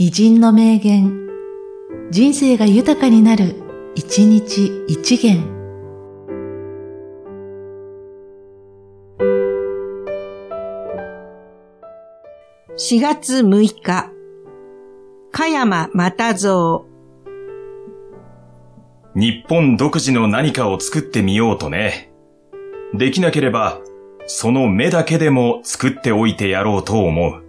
[0.00, 1.26] 偉人の名言、
[2.12, 3.56] 人生が豊かになる、
[3.96, 5.42] 一日一元。
[12.76, 14.12] 4月6日、
[15.32, 16.84] 香山又蔵。
[19.16, 22.12] 日本独自の何かを作ってみようとね。
[22.94, 23.80] できなければ、
[24.28, 27.47] その目だけでも作っておいてやろうと思う。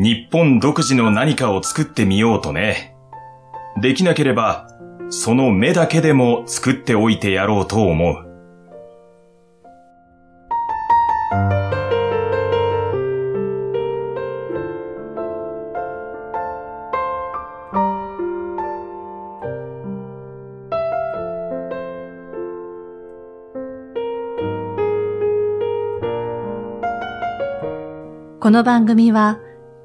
[0.00, 2.94] 日本独自の何かを作ってみようとね。
[3.80, 4.68] できなければ、
[5.10, 8.24] その目だけでも作っておいてやろうと思う。
[28.38, 29.40] この番組は、